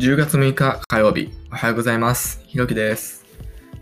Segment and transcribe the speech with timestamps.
[0.00, 2.42] 10月6日火曜日、おはようございます。
[2.46, 3.26] ひろきです。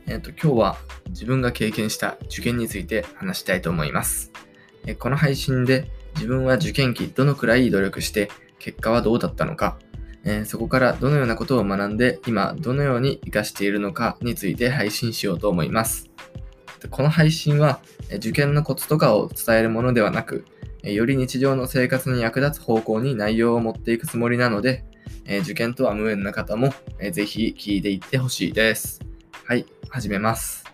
[0.08, 0.76] えっ、と、今日は
[1.10, 4.32] 自分が経験した受験について話したいと思います。
[4.84, 9.78] えこの配信で自分は受験期どのくらい努力して結果はどうだったのか、
[10.24, 16.10] えーそこからどのようなことを学んで今どのように活かしているのかについて配信しようと思います。
[16.90, 17.78] この配信は
[18.16, 20.44] 受験のコツとかを伝えるものではなく、
[20.82, 24.84] より日常の生活に役立つ方向に内容を持っていくつもりなので、
[25.30, 29.00] えー受験とは無縁な方も、えーぜひ聞いていってほしいです。
[29.44, 30.64] はい、始めます。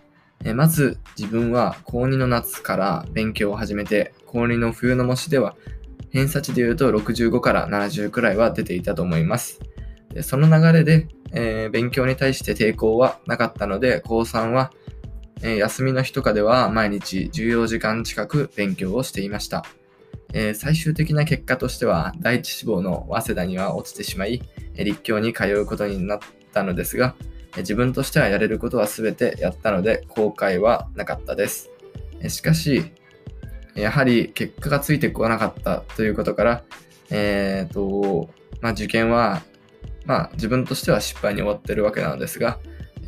[0.44, 5.56] えーまず自分は高2の夏から勉強を始めて、高2の冬の模試では
[6.10, 9.58] 偏差値で言うと65から70くらいは出ていたと思います。
[10.10, 14.70] でその流れで、え勉強に対して抵抗はなかったので、高3は、
[15.42, 19.64] え休みの日とかでは毎日14時間近く勉強をしていました。
[20.34, 24.42] えー最終的な結果としては、第一志望の早稲田には落ちてしまい、
[24.76, 26.18] 立教に通うことになっ
[26.52, 27.14] たのですが、
[27.56, 31.70] 自分としてはやれることは全てやったので、後悔はなかったです。
[32.28, 32.92] しかし、
[33.76, 36.64] やはり結果がついてこなかったということから、
[37.10, 38.28] えーと、
[38.60, 39.42] まあ、受験は、
[40.04, 42.58] まあ、自分としては失敗に終わってるわけなのですが、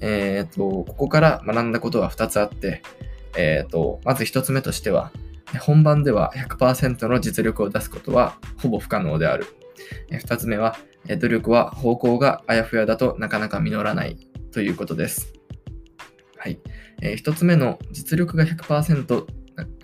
[0.00, 2.82] えーと、ここから学んだことは2つあって、
[3.36, 5.12] えーと、まず1つ目としては、
[5.60, 9.46] 本番では100%の実力を出すことはほぼ不可能である。
[10.10, 10.76] 2つ目は、
[11.20, 14.16] 努力は方向があやふやだとなかなか実らない
[14.52, 15.32] ということです。
[16.36, 16.60] はい。
[17.00, 19.26] 1つ目の実力が100%、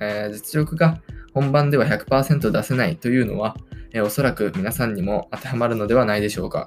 [0.01, 1.01] え実力が
[1.33, 3.57] 本番では100%出せないというのは、
[4.05, 6.67] おそらく皆さんにも当てはまるのではないでしょうか。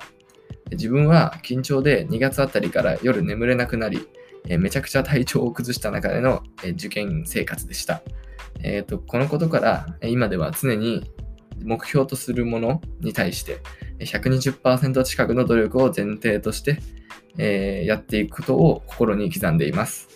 [0.71, 4.07] 自分は緊張で2月あたりから夜眠れなくなり、
[4.47, 8.01] めちゃくちゃ体調を崩した中での、受験生活でした。
[8.67, 11.09] えーとこのことから今では常に
[11.63, 13.61] 目標とするものに対して
[13.99, 16.79] 120%近くの努力を前提として、
[17.37, 20.09] えーやっていくことを心に刻んでいます。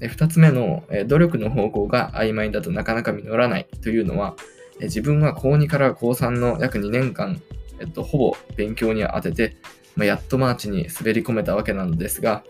[0.00, 4.36] 2つ目の、え努力の方向が曖昧だとなかなか実らないというのは、
[4.80, 7.40] え自分は高2から高3の約2年間、
[7.80, 9.56] えっと、ほぼ勉強に当てて、
[9.96, 12.44] まあ、やっとマーチに滑り込めたわけなのですが、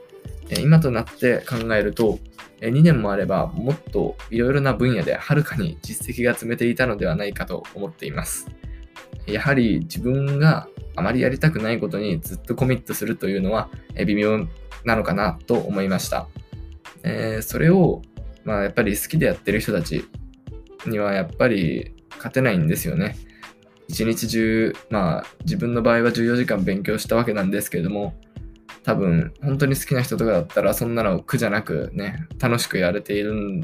[0.50, 2.18] え今となって考えると、
[2.68, 8.48] 2年もあればもっといろいろな分野ではるかに実績が積めていたのではないかと思っています。
[9.26, 13.68] やはり自分があまりやりたくないことにずっとコミットするというのは
[14.06, 14.46] 微妙
[14.84, 16.28] なのかなと思いました。
[17.02, 18.02] えーそれを、
[18.44, 20.04] まあ、やっぱり好きでやってる人たち
[20.86, 23.16] にはやっぱり勝てないんですよね。
[23.88, 28.14] 一日中、まあ自分の場合は14時間勉強したわけなんですけれども、
[28.84, 33.62] 多分本当に好きな人とかだったらそんなの苦じゃなくね、楽しくやれている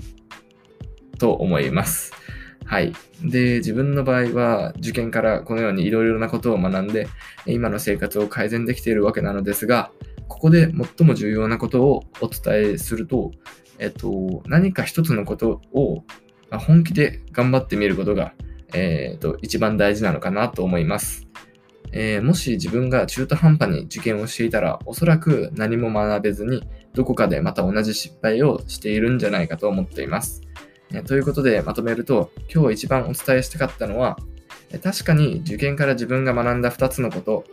[1.18, 2.12] と思います。
[2.64, 2.92] はい。
[3.22, 7.06] で、自分の場合は受験からこのようにいろいろなことを学んで、
[7.46, 9.90] 今の生活を改善できているわけなのですが、
[10.28, 13.32] ここで最も重要なことをお伝えすると、
[13.78, 16.04] えっと、何か一つのことを
[16.50, 18.32] 本気で頑張ってみることが、
[18.72, 21.29] えっと、一番大事なのかなと思います。
[21.92, 26.62] えーもし自分が中途半端に受験をしていたら、おそらく何も学べずに、
[26.94, 30.42] どこかでまた同じ失敗をしているんじゃないかと思っています。
[30.92, 34.18] えということでまとめると、今日一番お伝えしたかったのは、
[34.82, 37.44] 確かに受験から自分が学んだ2つのこと、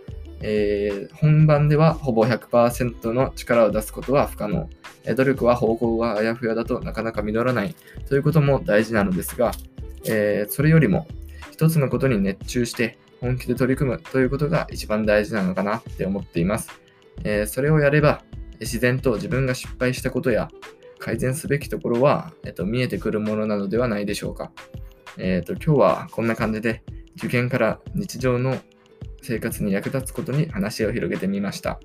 [0.41, 4.69] えー本番ではほぼ100%の力を出すことは不可能。
[5.03, 7.75] え努力は方向があやふやだとなかなか実らない
[8.07, 9.51] ということも大事なのですが、
[10.05, 11.07] えーそれよりも
[11.51, 16.69] 一つのことに熱中して本気で取り組むということが一番大事なのかなって思っています。
[17.23, 18.23] えーそれをやれば
[18.59, 20.49] 自然と自分が失敗したことや
[20.99, 24.51] 改善すべきところは、えっと、見えてくるものなのではないでしょうか。
[25.17, 26.83] えっと今日はこんな感じで
[27.15, 28.57] 受験から日常の
[29.21, 31.79] 生活に役立つことに話を広げてみました。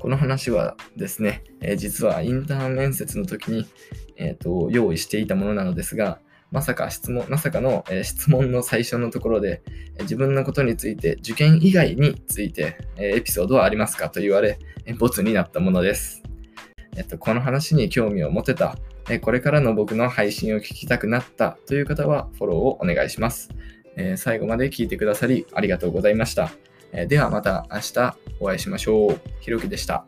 [0.00, 3.66] この話はですね、えー実はインターン面接の時に、
[4.16, 9.62] えーと用意していたものなのですが、まさか質問、まさかの、えー質問の最初のところで、
[9.96, 16.22] えー自分のことについて、受験以外について、えーエピソードはありますかと言われ、えーボツになったものです。
[16.96, 18.76] えっと、この話に興味を持てた、
[19.10, 23.50] えーこれからの僕の配信を聞きたくなったという方はフォローをお願いします。
[23.96, 26.50] えー最後まで聞いてくださりありがとうございました。
[26.92, 29.20] えーではまた明日お会いしましょう。
[29.40, 30.04] ひろきでした。